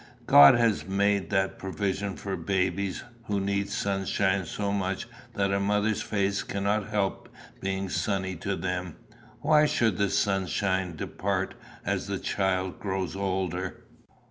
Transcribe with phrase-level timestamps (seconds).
[0.25, 6.01] God has made that provision for babies, who need sunshine so much that a mother's
[6.01, 8.95] face cannot help being sunny to them:
[9.41, 11.53] why should the sunshine depart
[11.85, 13.83] as the child grows older?